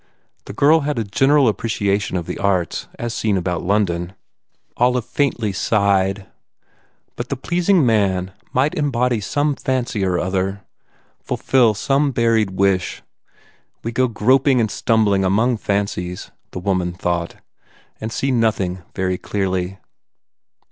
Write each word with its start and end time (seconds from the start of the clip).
The 0.45 0.53
girl 0.53 0.79
had 0.79 0.97
a 0.97 1.03
general 1.03 1.47
apprecation 1.47 2.17
of 2.17 2.25
the 2.25 2.39
arts 2.39 2.87
as 2.97 3.13
seen 3.13 3.37
about 3.37 3.61
London. 3.61 4.15
Olive 4.77 5.05
faintly 5.05 5.53
sighed. 5.53 6.25
But 7.15 7.29
the 7.29 7.35
pleasing 7.35 7.85
man 7.85 8.31
might 8.51 8.73
embody 8.73 9.21
some 9.21 9.55
fancy 9.55 10.03
or 10.03 10.17
other, 10.17 10.63
fulfil 11.19 11.75
some 11.75 12.09
buried 12.09 12.49
wish. 12.49 13.03
We 13.83 13.91
go 13.91 14.07
groping 14.07 14.59
and 14.59 14.71
stumbling 14.71 15.23
among 15.23 15.57
fancies, 15.57 16.31
the 16.49 16.57
woman 16.59 16.93
thought, 16.93 17.35
and 17.99 18.11
see 18.11 18.31
nothing 18.31 18.81
very 18.95 19.19
clearly. 19.19 19.77